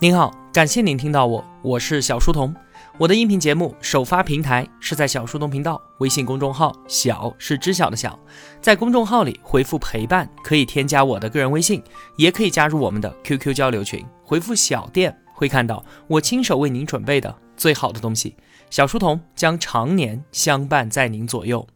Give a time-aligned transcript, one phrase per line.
[0.00, 2.54] 您好，感谢您听到我，我是小书童。
[2.98, 8.16] 我的音频节目首发平台是在小书童频道微信公众号，小是知晓的小，
[8.60, 11.82] 在公众号里回复陪伴，可以添加我的个人微信，
[12.14, 14.06] 也可以加入我们的 QQ 交流群。
[14.22, 18.36] 回复小店会看到我亲手为您准备的最好的东西，
[18.70, 21.66] 小书童将常年相伴在您左右。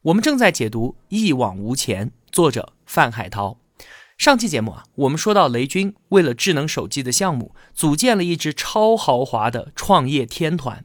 [0.00, 3.58] 我们正在解读《一往无前》，作者范海涛。
[4.18, 10.84] 上期节目啊，我们说到雷军为了智能手机的项目，组建了一支超豪华的创业天团。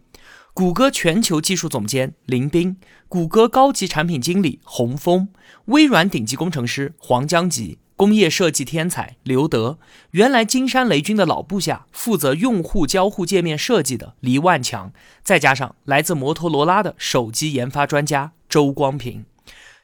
[0.54, 5.30] 谷歌全球技术总监林斌，谷歌高级产品经理洪峰，
[5.66, 9.80] 微软顶级工程师黄江吉，工业设计天才刘德，
[10.12, 19.26] 原来金山雷军的老部下负责用户交互界面设计的黎万强，再加上来自摩托罗拉的手机研发专家周光平。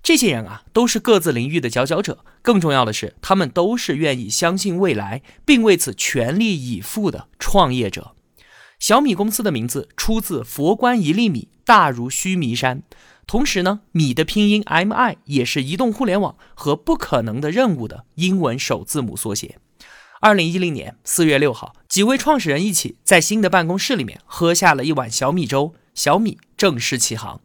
[0.01, 2.25] 这些人啊，都是各自领域的佼佼者。
[2.41, 8.15] 更重要的是，他们都是愿意相信未来，并为此全力以赴的创业者。
[8.79, 12.81] 小米公司的名字出自“佛观一粒米，大如须弥山”。
[13.27, 19.59] 同时呢，米的拼音 MI 也是移动互联网和不可能的任务的英文首字母缩写。
[20.21, 27.41] 二零一零年四月六号，几位创始人一起在新的办公室里面喝下了一碗小米粥，小米正式起航。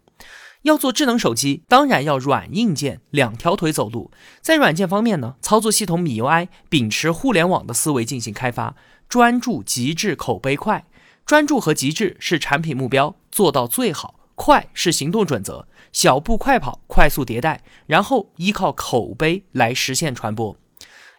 [0.65, 4.11] 要做智能手机，当然要软硬件两条腿走路。
[4.41, 8.75] 在软件方面呢，操作系统米 UI 秉持互联网的思维进行开发，
[9.07, 10.87] 专注、极致、口碑快。
[11.27, 20.57] 专注和极致是产品目标，做到最好；快是行动准则，小步快跑，快速迭代，然后依靠口碑来实现传播。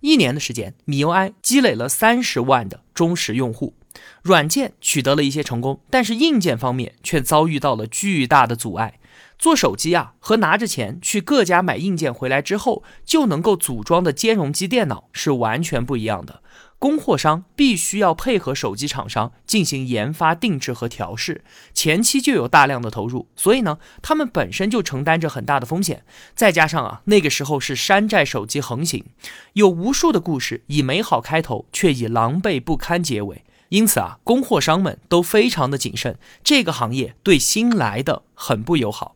[0.02, 3.76] 一年的时间，米 UI 积累了三十万的忠实用户，
[4.24, 9.00] 软件取得了一些成功，但是硬件方面却遭遇到了巨大的阻碍。
[9.38, 16.42] 做手机啊，和拿着钱去各家买硬件回来之后就能够组装的兼容机电脑是完全不一样的。
[16.78, 26.04] 供货商必须要配合手机厂商进行研发、定制和调试，前期就有大量的投入，所以呢，他们本身就承担着很大的风险。
[26.36, 29.06] 再加上啊，那个时候是山寨手机横行，
[29.54, 33.44] 有无数的故事以美好开头，却以狼狈不堪结尾。
[33.70, 39.16] 因此啊，供货商们都非常的谨慎，这个行业对新来的很不友好。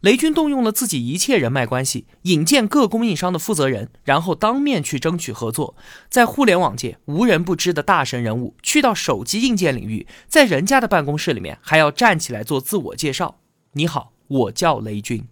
[0.00, 5.74] 雷军动用了自己一切人脉关系，引荐各供应商的负责人，然后当面去争取合作。
[6.10, 13.40] 在互联网界无人不知的大神人物，去到手机硬件领域，在人家的办公室里面还要站起来做自我介绍
[13.72, 15.26] ：“你好，我叫雷军。”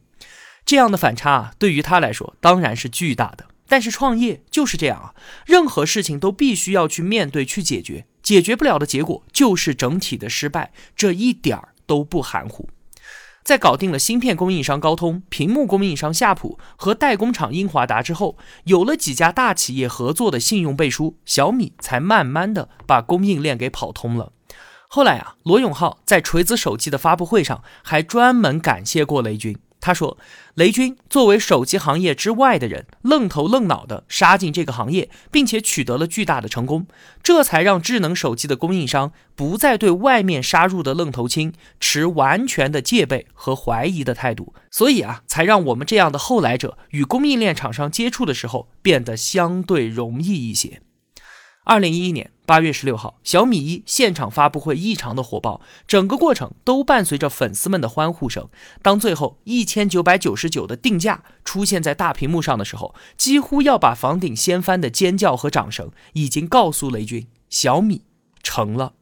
[0.64, 3.48] 这样的反差啊，对于他来说当然是巨大的。
[3.68, 12.68] 但是创业就是这样啊，任何事情都必须要去面对、去解决，解决不了的结果就是整体的失败，这一点儿都不含糊。
[13.42, 24.32] 在搞定了芯片供应商高通、屏幕供应商夏普和代工厂英华达之后，有了几家大企业合作的信用背书，小米才慢慢的把供应链给跑通了。
[24.86, 29.58] 后来啊，罗永浩在锤子手机的发布会上还专门感谢过雷军。
[29.82, 30.16] 他说
[30.54, 36.86] ：“雷军作为手机行业之外的人，愣头愣脑的杀进这个行业，并且取得了巨大的成功，
[37.20, 44.54] 这才让智能手机的供应商不再对外面杀入的愣头青持完全的戒备和怀疑的态度。
[44.70, 50.80] 所以啊，才让我们这样的后来者与供应链厂商接触的时候变得相对容易一些。”
[51.64, 58.48] 二零一一年八月十六号，小米一现场发布会异常的火爆，整个过程都伴随着粉丝们的欢呼声。
[58.82, 68.02] 当最后一千九百九十九的定价出现在大屏幕上的时候，几乎要把房顶掀翻的尖叫和掌声，已经告诉雷军，小米
[68.42, 68.94] 成了。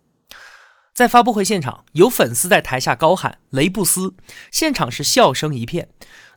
[0.93, 4.15] 在发布会现场，有粉丝在台下高喊“雷布斯”，
[4.53, 5.89] 现场是笑声一片。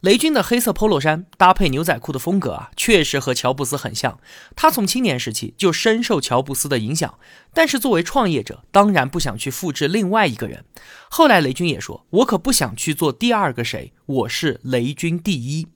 [0.04, 4.20] 雷军的黑色 polo 衫搭配牛仔裤的风格啊，确实和乔布斯很像。
[4.54, 7.18] 他从青年时期就深受乔布斯的影响，
[7.54, 10.66] 但是作为创业者，当然不想去复制另外一个人。
[11.10, 15.70] 后来雷军也说：“我可不想去做第二个谁，我是雷军第一。”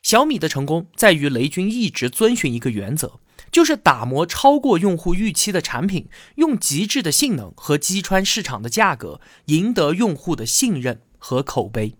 [0.00, 3.18] 小米的成功在于雷军一直遵循一个原则，
[3.50, 11.96] 就是打磨超过用户预期的产品，用极致的性能和击穿市场的价格，赢得用户的信任和口碑。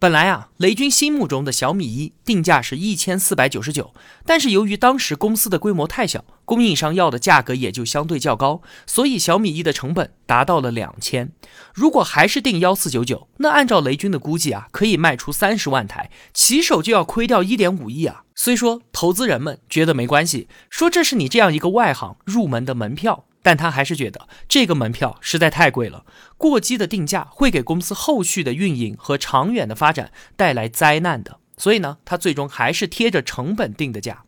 [0.00, 3.92] 本来啊，雷军心目中的小米一定价是一千四百九十九，
[4.24, 11.30] 但是由于当时公司的规模太小，供应商要的价格也就相对较高，所以小米一的成本达到了两千。
[11.74, 18.22] 如果还是定幺四九九，那按照雷军的估计啊，可以卖出三十万台，起手就要亏掉一点五亿啊。
[18.34, 23.26] 虽说投资人们觉得没关系，说这是你这样一个外行入门的门票。
[23.42, 26.04] 但他还是觉得这个门票实在太贵了，
[26.36, 31.38] 过激的定价会给公司后续的运营和长远的发展带来灾难的。
[31.56, 34.24] 所以呢，他最终还是贴着成本定的价。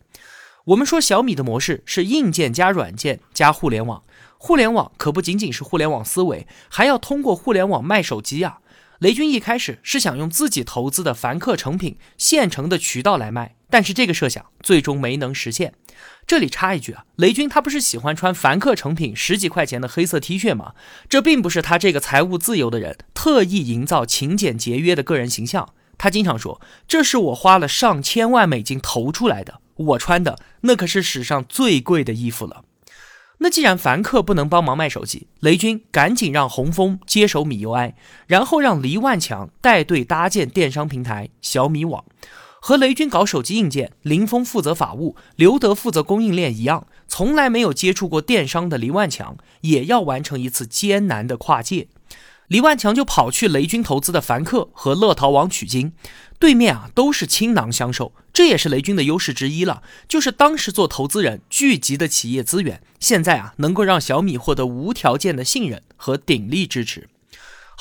[0.66, 4.02] 我们说小米的模式是硬件加软件加互联网，
[4.38, 8.60] 互联网可不仅仅是互联网思维，还要通过互联网卖手机啊。
[9.02, 15.74] 雷军一开始是想用自己投资的凡客成品现成的渠道来卖，但是这个设想最终没能实现。
[16.24, 20.74] 这里插一句啊，雷军他不是喜欢穿凡客成品十几块钱的黑色 T 恤吗？
[21.08, 25.70] 这并不是他这个财务自由的人特意营造勤俭节约的个人形象。
[25.98, 32.62] 他经常说，这是我花了上千万美金投出来的，我穿的那可是史上最贵的衣服了。
[33.42, 37.94] 那既然凡客不能帮忙卖手机，雷军赶紧让洪峰接手米 UI，
[38.28, 42.04] 然后让黎万强带队搭建电商平台小米网。
[42.60, 51.88] 和雷军搞手机硬件，林峰负责法务，刘德负责供应链一样，从来没有接触过电商的黎万强也要完成一次艰难的跨界。
[52.52, 55.92] 黎万强就跑去雷军投资的凡客和乐淘网取经，
[56.38, 67.08] 对面啊都是倾囊相授，这也是雷军的优势之一了，就是当时做投资人聚集的企业资源，现在啊能够让小米获得无条件的信任和鼎力支持。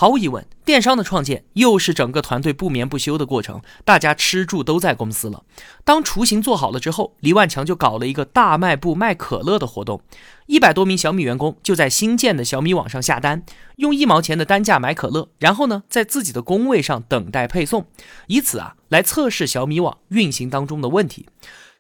[0.02, 5.44] 毫无疑问，电商的创建又是整个团队不眠不休的过程，大家吃住都在公司了。
[5.86, 10.02] 当雏形做好了之后，李万强就搞了一个大卖部卖可乐的活动，
[10.48, 13.44] 一百多名小米员工就在新建的小米网上下单，
[13.76, 17.86] 用一毛钱的单价买可乐，然后呢，在自己的工位上等待配送，
[18.26, 21.28] 以此啊来测试小米网运行当中的问题。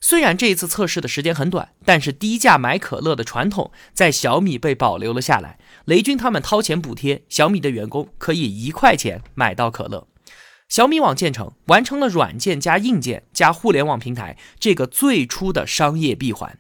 [0.03, 5.59] 虽然这一次测试的时间很短，但是低价买可乐的传统在小米被保留了下来。
[5.85, 10.07] 雷军他们掏钱补贴，小米的员工可以一块钱买到可乐。
[10.67, 16.57] 小米网建成，完成了软件加硬件加互联网平台这个最初的商业闭环。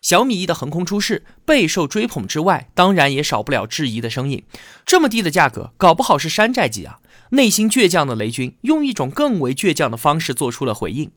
[0.00, 4.44] 小米一的横空出世，备受追捧之外，当然也少不了质疑的声音。
[4.86, 7.00] 这么低的价格，搞不好是山寨机啊！
[7.30, 11.10] 内心倔强的雷军用一种更为倔强的方式做出了回应。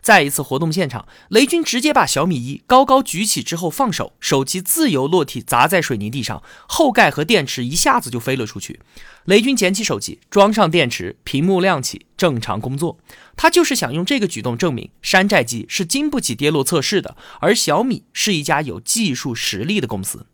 [0.00, 8.80] 在一次活动现场，雷军直接把小米一高高举起之后放手，手机自由落体砸在水泥地上，后盖和电池一下子就飞了出去。
[9.24, 12.98] 雷军捡起手机，装上电池，屏幕亮起，正常工作。
[13.36, 20.26] 他就是想用这个举动证明，山寨机是经不起跌落测试的，而小米是一家有技术实力的公司。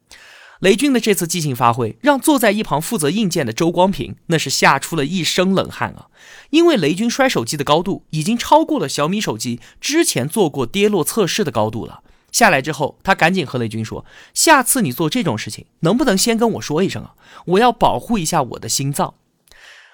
[0.61, 6.07] 雷军的这次即兴发挥，让坐在一旁负责硬件的周光平那是吓出了一身冷汗啊！
[6.51, 12.03] 因为雷军摔手机的高度已经超过了小米手机之前做过跌落测试的高度了。
[12.33, 14.05] 下来之后，他赶紧和雷军说
[14.35, 17.15] ：“下次你做这种事情，能不能先跟我说一声啊？
[17.47, 19.15] 我要保护一下我的心脏。”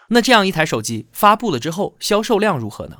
[0.08, 2.98] 那这样一台手机发布了之后，销售量如何呢？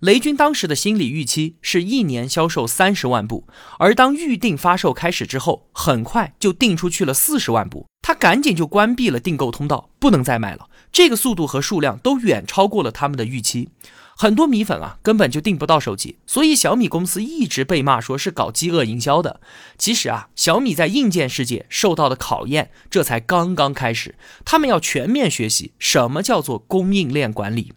[0.00, 3.48] 雷军当时的心理预期是一年销售三十万部，
[3.80, 10.68] 而当预定发售开始之后，很快就订出去了四十万部，他赶紧就关闭了订购通道，不能再卖了。
[10.92, 13.70] 这个速度和数量都远超过了他们的预期，
[14.16, 19.40] 很多米粉啊根本就订不到手机，所以小米公司一直被骂说是搞饥饿营销的。
[19.76, 24.14] 其实啊，小米在硬件世界受到的考验这才刚刚开始，
[24.44, 27.72] 他们要全面学习什么叫做供应链管理。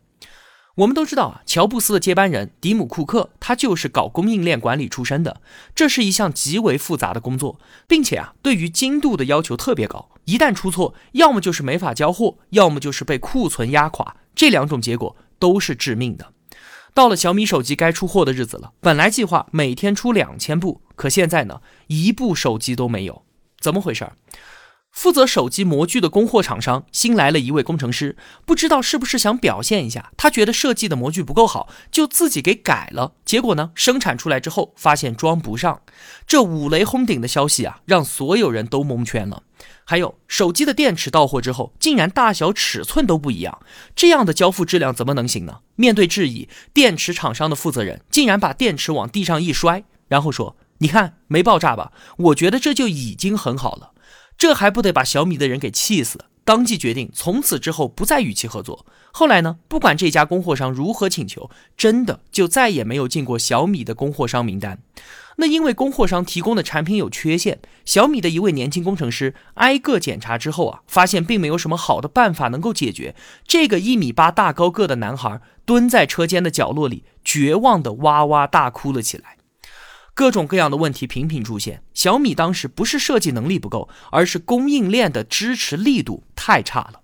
[0.76, 5.42] 我们都知道啊，乔布斯的接班人迪姆·库克，他就是搞供应链管理出身的。
[5.76, 10.10] 这是一项极为复杂的工作，并且啊，对于精度的要求特别高。
[10.26, 16.32] 一旦出错，要么就是没法交货，要么就是被库存压垮，这两种结果都是致命的。
[16.94, 23.24] 到了小米手机该出货的日子了，本来计划每天出两千部，可现在呢，一部手机都没有，
[23.60, 24.14] 怎么回事儿？
[24.92, 33.14] 负责手机模具的供货厂商新来了一位工程师，不知道是不是想表现一下，他觉得设计的模具不够好，就自己给改了。
[33.26, 35.82] 结果呢，生产出来之后发现装不上。
[36.28, 39.44] 这五雷轰顶的消息啊，让所有人都蒙圈了。
[39.86, 43.60] 还有手机的电池到货之后，竟然大小尺寸都不一样，
[43.96, 45.60] 这样的交付质量怎么能行呢？
[45.76, 51.92] 面对质疑，电池厂商的负责人竟然把电池往地上一摔，然后说：“你看没爆炸吧？
[52.18, 53.92] 我觉得这就已经很好了。”
[54.42, 56.26] 这还不得把小米的人给气死？
[56.44, 58.88] 当即决定从此之后不再与其合作。
[59.12, 64.80] 后来呢，不管这家供货商如何请求，真的就再也没有进过小米的供货商名单。
[65.36, 73.14] 那因为供货商提供的产品有缺陷，小米的一位年轻工程师挨个检查之后啊，发现并没有什么好的办法能够解决。
[73.46, 79.38] 这个一米八大高个的男孩蹲在车间的角落里，绝望的哇哇大哭了起来。
[80.22, 87.02] 各种各样的问题频频出现，小米当时不是设计能力不够，而是供应链的支持力度太差了。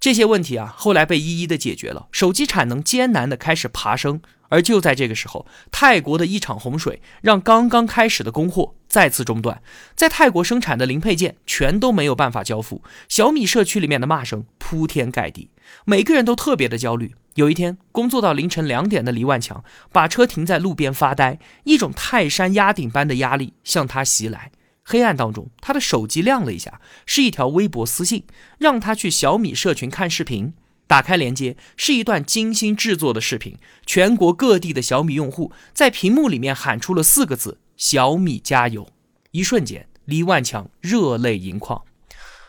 [0.00, 4.22] 这些问题啊，后来被一一的解决了，手机产能艰难的开始爬升。
[4.48, 9.60] 而就在这个时候，泰国的一场洪水让刚刚开始的供货再次中断，
[9.94, 15.50] 在泰国生产的零配件全都没有办法交付，小米社区里面的骂声铺天盖地，
[15.84, 17.14] 每个人都特别的焦虑。
[17.36, 19.62] 有一天，工作到凌晨两点的黎万强
[19.92, 24.50] 把车停在路边发呆，一种泰山压顶般的压力向他袭来。
[24.82, 28.24] 黑暗当中，他的手机亮了一下，是一条微博私信，
[28.58, 30.54] 让他去小米社群看视频。
[30.86, 33.58] 打开链接，是一段精心制作的视频。
[33.84, 38.88] 全国各地的小米用户在屏幕里面喊出了四个字：“小米加油！”
[39.32, 41.82] 一瞬间，李万强热泪盈眶。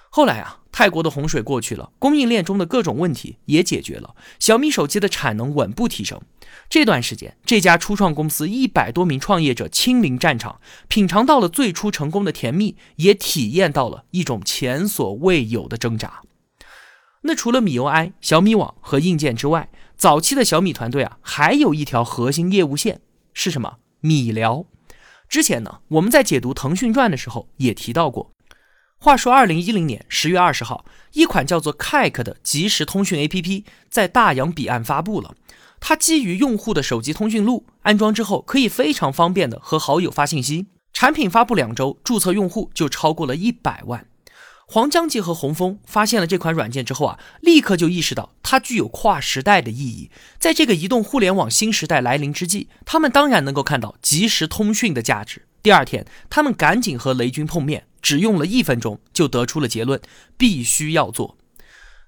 [0.09, 6.21] 后来啊，泰国的洪水过去了，供应链中的各种问题也解决了，小米手机的产能稳步提升。
[6.69, 16.21] 这段时间，这家初创公司一百多名创业者亲临战场，品尝到了最初成功的甜蜜，也体验到了一种前所未有的挣扎。
[17.21, 23.01] 那除了米 UI、小米网和硬件之外，早期的小米团队啊，还有一条核心业务线
[23.33, 23.77] 是什么？
[24.01, 24.63] 米聊。
[25.27, 28.36] 之前呢，我们在解读腾讯传的时候也提到过。
[28.99, 35.35] 话说，二零一零年十月二十号，一款叫做 Kik 的即时通讯 APP 在大洋彼岸发布了。
[35.79, 40.65] 它基于用户的手机通讯录，安装之后可以非常方便的和好友发信息。
[40.91, 44.07] 产品发布两周，注册用户就超过了一百万。
[44.65, 50.09] 黄江杰和洪峰发现了这款软件之后啊，立刻就意识到它具有跨时代的意义。
[50.39, 55.45] 在这个移动互联网新时代来临之际，他们当然能够看到即时通讯的价值。
[55.61, 59.99] 第二天，他们赶紧和雷军碰面，只用了一分钟就得出了结论：
[60.37, 61.37] 必须要做。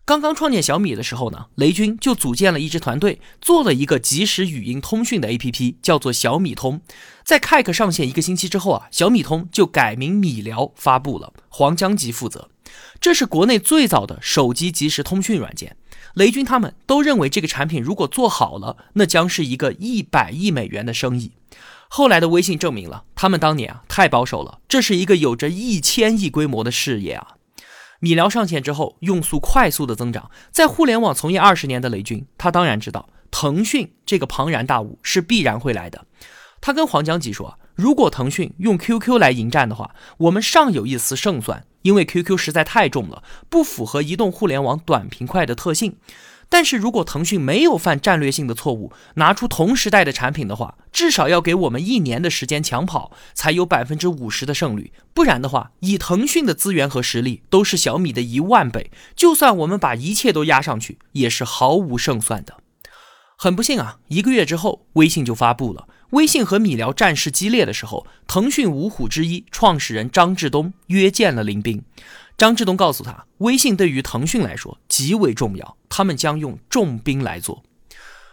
[0.05, 6.79] 刚刚创建小米的时候呢，雷军就组建了一支团队，做了一个即时语音通讯的 APP，叫做小米通。
[7.25, 12.49] 在 Kik 上线一个星期之后啊，小米通就改名米聊发布了，黄江吉负责。
[13.01, 15.75] 这是国内最早的手机即时通讯软件。
[16.13, 21.33] 雷军他们都认为这个产品如果做好了，那将是一个一百亿美元的生意。
[21.91, 27.29] 后来的微信证明了，他们当年啊太保守了，这是一个有着一千亿规模的事业啊。
[27.99, 30.29] 米聊上线之后，用速快速的增长。
[30.51, 36.05] 在互联网从业二十年的雷军，他当然知道腾讯这个庞然大物是必然会来的。
[36.61, 45.97] 他跟黄江吉说：“如果腾讯用 QQ 来迎战的话，我们尚有一丝胜算，因为 QQ 实在太重了，不符合移动互联网短平快的特性。”
[46.49, 54.91] 但是如果腾讯没有犯战略性的错误，拿出同时代的产品的话，至少要给我们一年的时间抢跑，才有百分之五十的胜率。
[55.13, 58.89] 不然的话，以腾讯的资源和实力，都是小米的一万倍。
[59.15, 62.57] 就算我们把一切都压上去，也是毫无胜算的。
[63.37, 65.87] 很不幸啊，一个月之后，微信就发布了。
[66.09, 71.83] 微信和米聊战事激烈的时候，腾讯五虎之一创始人张志东约见了林斌。
[72.39, 77.65] 张志东告诉他，微信对于腾讯来说极为重要，他们将用重兵来做。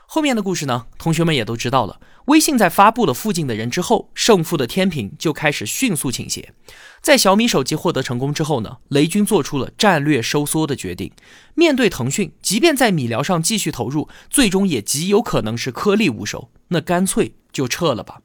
[0.06, 1.98] 后面的故事呢，同学们也都知道了。
[2.26, 6.54] 微信在发布了附近的人之后，胜负的天平就开始迅速倾斜。
[7.00, 11.10] 在小米手机获得成功之后呢，雷军做出了战略收缩的决定。
[11.54, 18.20] 面对腾讯，即便在米聊上继续投入，最终也极有可能是颗粒无收，那干脆就撤了吧。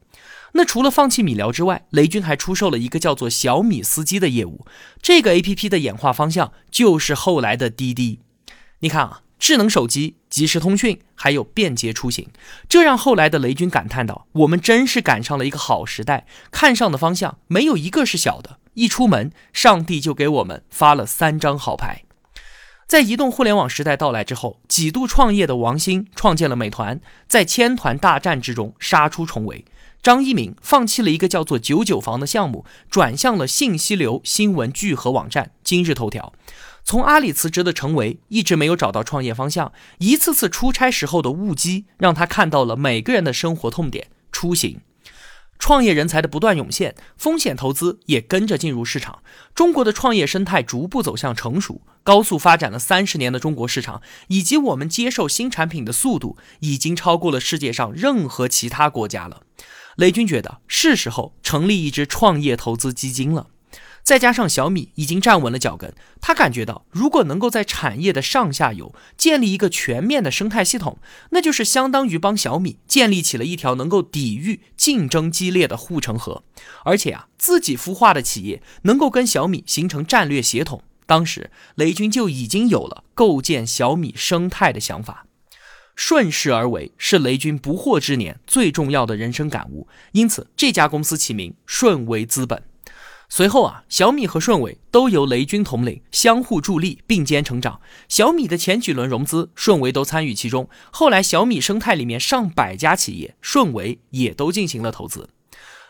[0.53, 4.65] 那除了放弃米聊之外，雷军还出售了一个叫做小米司机的业务。
[5.01, 8.19] 这个 A P P 的演化方向就是后来的滴滴。
[8.79, 12.27] 你看啊，智能手机、即时通讯，还有便捷出行，
[12.67, 18.57] 这让后来的雷军感叹道：“我们真是赶上了一个好时代，看上的方向没有一个是小的。
[18.73, 22.03] 一出门，上帝就给我们发了三张好牌。”
[22.87, 29.63] 在移动互联网时代到来之后，几度创业的王兴创建了美团，在千团大战之中杀出重围。
[30.03, 36.33] 张一鸣放弃了一个叫做“九九房”的项目，转向了信息流新闻聚合网站今日头条。
[36.83, 44.81] 从阿里辞职的程维一直没有找到创业方向，一次次出差时候的误机让他看到了每个人的生活痛点：出行。
[45.59, 49.21] 创业人才的不断涌现，风险投资也跟着进入市场。
[49.53, 59.43] 中国的创业生态逐步走向成熟，高速发展了三十年的中国市场，以及我们接受新产品的速度，已经超过了世界上任何其他国家了。
[59.97, 63.47] 雷军觉得是时候成立一支创业投资基金了，
[64.03, 70.97] 再加上小米已经站稳了脚跟，他感觉到如果能够在产业的上下游建立一个全面的生态系统，
[71.31, 76.43] 那就是相当于帮小米建立起了一条能够抵御竞争激烈的护城河，
[76.83, 80.81] 而且啊，自己孵化的企业能够跟小米形成战略协同。
[81.05, 85.25] 当时雷军就已经有了构建小米生态的想法。
[85.95, 92.63] 顺势而为是雷军不惑之年最重要的人生感悟，因此这家公司起名顺为资本。
[93.29, 97.79] 随后啊，小米和顺为都由雷军统领，相互助力，并肩成长。
[98.09, 100.67] 小米的前几轮融资，顺为都参与其中。
[100.91, 105.29] 后来小米生态里面上百家企业，顺为也都进行了投资。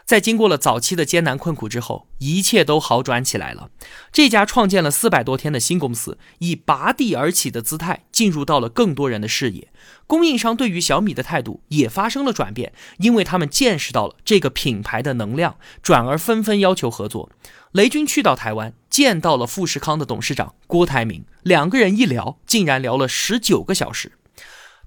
[0.06, 3.70] 在经过了早期的艰难困苦之后，一切都好转起来了。
[4.12, 9.70] 这家创建了四百多天的新公司，以拔地而起的姿态进入到了更多人的视野。
[10.06, 17.32] 供应商对于小米的态度也发生了转变，因为他们见识到了这个品牌的能量，转而纷纷要求合作。
[17.72, 24.12] 雷军去到台湾，见到了富士康的董事长郭台铭，两个人一聊，竟然聊了十九个小时。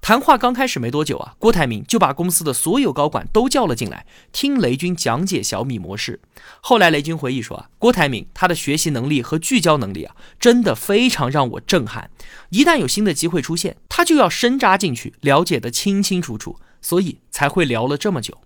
[0.05, 6.21] 谈话刚开始没多久啊，郭台铭就把公司的所有高管都叫了进来，听雷军讲解小米模式。
[6.61, 12.11] 后来雷军回忆说啊，郭台铭他的学习能力和聚焦能力啊，真的非常让我震撼。
[12.51, 18.37] 一旦有新的机会出现，他就要深扎进去，了解得清清楚楚，所以才会聊了这么久。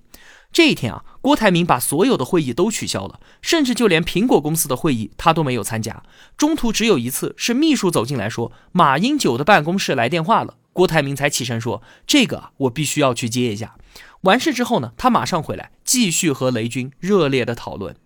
[0.52, 6.04] 这一天啊，郭台铭把所有的会议都取消了，甚至就连苹果公司的会议他都没有参加。
[6.36, 10.54] 中途只有一次是秘书走进来说，马英九的办公室来电话了。
[10.78, 13.74] 郭台铭才起身说：“这个我必须要去接一下。”
[14.22, 17.96] 完事之后呢，他马上回来继续和雷军热烈的讨论。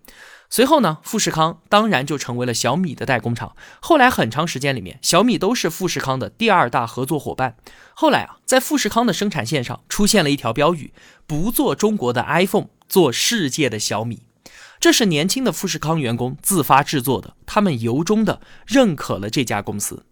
[0.49, 3.55] 随后呢，富士康当然就成为了小米的代工厂。
[3.81, 7.57] 后来很长时间里面，小米都是富士康的第二大合作伙伴。
[7.93, 10.95] 后来啊，在富士康的生产线上出现了一条标语
[11.29, 14.23] ：“不做中国的 iPhone，做世界的小米。”
[14.81, 20.07] 这是年轻的富士康员工自发制作的，他们由衷的认可了这家公司。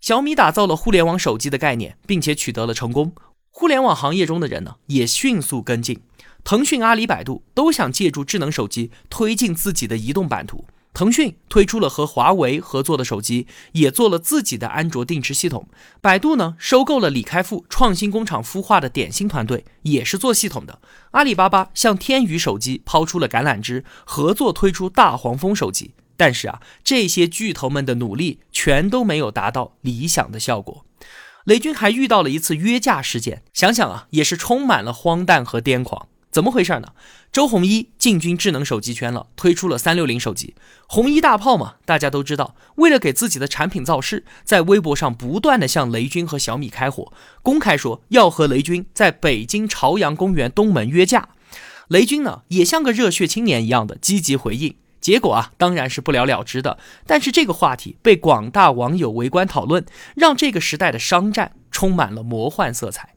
[0.00, 3.12] 小米打造了互联网手机的概念，并且取得了成功。
[3.50, 6.00] 互联网行业中的人呢，也迅速跟进。
[6.44, 10.64] 腾讯、阿里、百度都想借助智能手机推进自己的移动版图。
[10.94, 15.68] 腾讯推出了和华为合作的手机，也做了自己的安卓定制系统。
[16.00, 20.80] 百度呢，收购了李开复创新工厂孵化的点心团队，也是做系统的。
[21.10, 25.92] 阿里巴巴向天宇手机抛出了橄榄枝，合作推出大黄蜂手机。
[26.18, 30.84] 但是啊，这些巨头们的努力全都没有达到理想的效果。
[31.44, 36.08] 雷军还遇到了一次约架事件，想想啊，也是充满了荒诞和癫狂。
[36.30, 36.88] 怎么回事呢？
[37.32, 40.54] 周鸿祎进军智能手机圈了，推出了三六零手机。
[40.86, 51.30] 红衣大炮嘛，大家都知道，为了给自己的产品造势，在微博上不断的向雷军和小米开火，公开说要和雷军在北京朝阳公园东门约架。
[51.88, 54.74] 雷军呢，也像个热血青年一样的积极回应。
[55.00, 56.78] 结果啊，当然是不了了之的。
[57.06, 59.84] 但是这个话题被广大网友围观讨论，
[60.16, 63.14] 让这个时代的商战充满了魔幻色彩。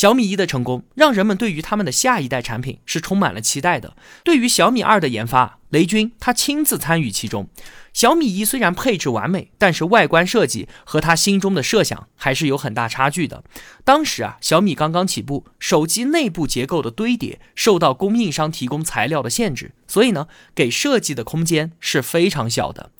[0.00, 3.98] 小米一的成功，让人们对于他们的下一代产品是充满了期待的。
[4.24, 7.50] 对于小米二的研发，雷军他亲自参与其中。
[7.92, 13.44] 小米一虽然配置完美，但是外观设计和他心中的设想还是有很大差距的。
[13.84, 22.90] 当时啊，小米刚刚起步，手机内部结构的堆叠受到供应商提供材料的限制，所以呢，给设计的空间是非常小的。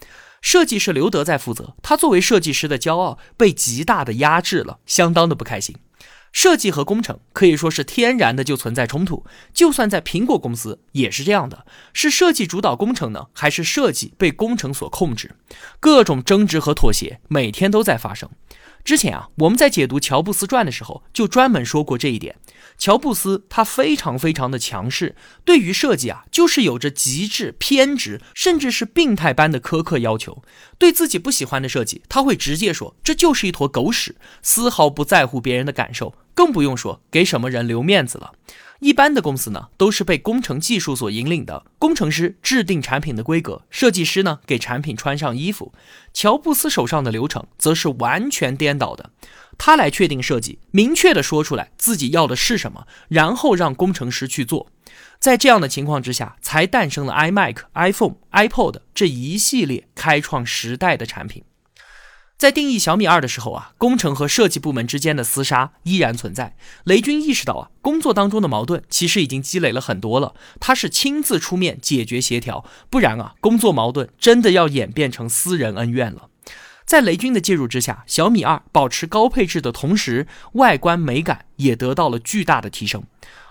[0.42, 5.74] 设计师刘德在负责，他作为设计师的骄傲被极大的压制了，相当的不开心。
[6.32, 15.34] 设计和工程可以说是天然的就存在冲突，就算在苹果公司也是这样的，是设计主导工程呢，还是设计被工程所控制？
[15.80, 18.30] 各种争执和妥协每天都在发生。
[18.84, 22.36] 之前啊，我们在解读乔布斯传的时候，就专门说过这一点。
[22.78, 25.14] 乔布斯他非常非常的强势，
[25.44, 30.42] 对于设计啊，就是有着极致偏执，甚至是病态般的苛刻要求。
[30.78, 38.32] 对自己不喜欢的设计，他会直接说这就是一坨狗屎，丝毫不在乎别人的感受，更不用说给什么人留面子了。
[38.78, 45.74] 一般的公司呢，都是被工程技术所引领的，工程师制定产品的规格，设计师呢给产品穿上衣服。
[46.14, 49.10] 乔布斯手上的流程则是完全颠倒的，
[49.58, 54.68] 他来确定设计，明确的说出来自己要的是什么，然后让工程师去做。
[55.18, 61.44] 在这样的情况之下，才诞生了 iMac、iPhone、iPod 这一系列开创时代的产品。
[62.40, 66.56] 在定义小米二的时候啊，工程和设计部门之间的厮杀依然存在。
[66.84, 76.30] 雷军意识到啊，工作当中的矛盾其实已经积累了很多了，他是亲自出面解决协调，不然啊，工作矛盾真的要演变成私人恩怨了。
[76.86, 83.04] 在雷军的介入之下，小米二保持高配置的同时，外观美感也得到了巨大的提升。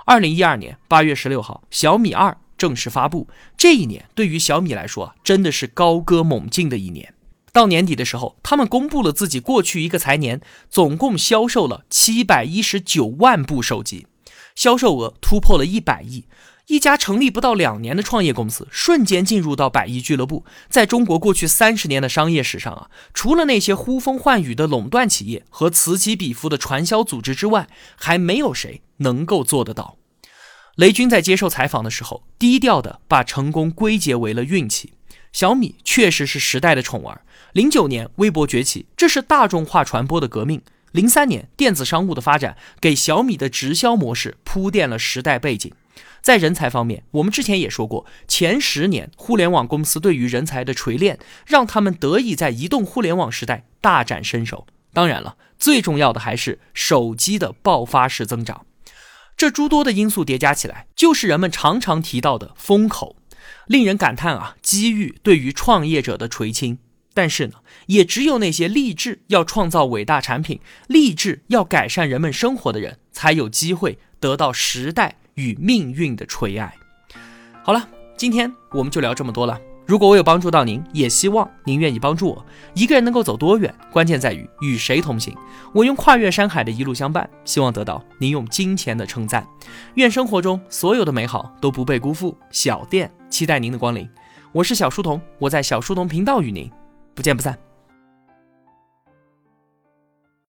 [0.05, 3.27] 二零一二年八月十六号，小米二正式发布。
[3.55, 7.13] 这一年对于小米来说啊，真的是高歌猛进的一年。
[7.51, 14.07] 到年底的时候，他们公布了自己过去一个财年总共销售了七百一十九万部手机，
[14.55, 16.25] 销售额突破了一百亿。
[16.67, 20.45] 一家成立不到两年的创业公司，瞬间进入到百亿俱乐部。
[20.69, 29.97] 在中国过去三十年的商业史上啊，除了那些呼风唤雨的垄断企业和此起彼伏的传销组织之外，还没有谁能够做得到。
[30.75, 34.93] 雷军在接受采访的时候，低调的把成功归结为了运气。
[35.33, 37.21] 小米确实是时代的宠儿。
[37.53, 40.61] 零九年，微博崛起，这是大众化传播的革命。
[40.91, 45.71] 零三年，电子商务的发展给小米的直销模式铺垫了时代背景。
[46.21, 54.67] 在人才方面，我们之前也说过，前十年互联网公司对于人才的锤炼，让他们得以在移动互联网时代大展身手。
[54.93, 58.65] 当然了，最重要的还是手机的爆发式增长。
[59.35, 63.15] 这诸多的因素叠加起来，就是人们常常提到的风口，
[63.65, 64.55] 令人感叹啊！
[64.61, 66.77] 机遇对于创业者的垂青。
[67.19, 67.55] 但是呢，
[67.87, 76.73] 也只有那些立志要创造伟大产品、立志要改善人们生活的人，才有机会得到时代与命运的垂爱。
[77.61, 79.59] 好了，今天我们就聊这么多了。
[79.85, 82.45] 如果我有帮助到您，也希望您愿意帮助我。
[82.73, 85.35] 一个人能够走多远，关键在于与谁同行。
[85.73, 89.45] 我用跨越山海的一路相伴，希望得到您用金钱的称赞。
[89.95, 92.37] 愿生活中所有的美好都不被辜负。
[92.49, 94.09] 小店期待您的光临。
[94.53, 96.71] 我是小书童，我在小书童频道与您
[97.13, 97.68] 不见不散。